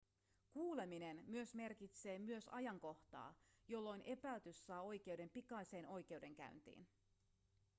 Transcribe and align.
kuuleminen 0.51 1.23
myös 1.27 1.55
merkitsee 1.55 2.19
myös 2.19 2.47
ajankohtaa 2.51 3.35
jolloin 3.67 4.01
epäilty 4.01 4.53
saa 4.53 4.81
oikeuden 4.81 5.29
pikaiseen 5.29 5.87
oikeudenkäyntiin 5.87 6.87